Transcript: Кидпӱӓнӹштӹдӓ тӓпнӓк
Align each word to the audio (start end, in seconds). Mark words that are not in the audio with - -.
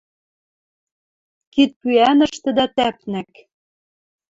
Кидпӱӓнӹштӹдӓ 1.53 2.65
тӓпнӓк 2.75 3.31